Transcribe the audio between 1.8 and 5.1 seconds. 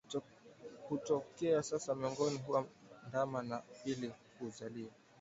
miongoni mwa ndama wa pili kuzaliwa